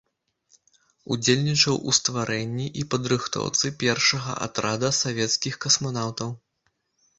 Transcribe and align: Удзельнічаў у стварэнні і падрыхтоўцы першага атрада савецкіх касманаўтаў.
Удзельнічаў 1.15 1.75
у 1.91 1.95
стварэнні 1.97 2.65
і 2.81 2.87
падрыхтоўцы 2.95 3.73
першага 3.85 4.31
атрада 4.49 4.93
савецкіх 5.03 5.63
касманаўтаў. 5.69 6.37